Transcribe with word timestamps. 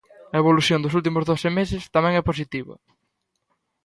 A 0.33 0.35
evolución 0.43 0.79
dos 0.81 0.95
últimos 0.99 1.23
doce 1.31 1.49
meses 1.57 1.83
tamén 1.95 2.13
é 2.21 2.27
positiva. 2.29 2.75